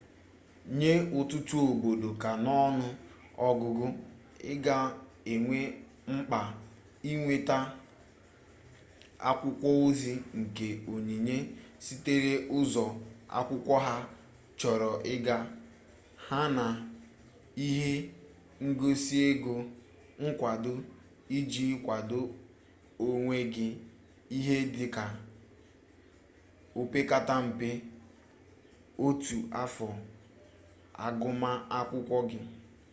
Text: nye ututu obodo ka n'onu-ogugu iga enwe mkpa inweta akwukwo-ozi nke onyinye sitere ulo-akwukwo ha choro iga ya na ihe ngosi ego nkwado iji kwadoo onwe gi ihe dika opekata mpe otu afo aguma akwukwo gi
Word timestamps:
nye 0.77 0.93
ututu 1.19 1.57
obodo 1.71 2.09
ka 2.21 2.31
n'onu-ogugu 2.43 3.87
iga 4.53 4.75
enwe 5.33 5.59
mkpa 6.13 6.41
inweta 7.11 7.57
akwukwo-ozi 9.29 10.13
nke 10.39 10.67
onyinye 10.93 11.35
sitere 11.85 12.33
ulo-akwukwo 12.57 13.75
ha 13.85 13.95
choro 14.59 14.91
iga 15.15 15.37
ya 16.29 16.41
na 16.55 16.67
ihe 17.67 17.93
ngosi 18.67 19.15
ego 19.31 19.55
nkwado 20.25 20.73
iji 21.37 21.65
kwadoo 21.83 22.27
onwe 23.07 23.37
gi 23.53 23.67
ihe 24.37 24.57
dika 24.75 25.03
opekata 26.81 27.35
mpe 27.47 27.69
otu 29.05 29.37
afo 29.63 29.87
aguma 31.05 31.51
akwukwo 31.79 32.19
gi 32.29 32.39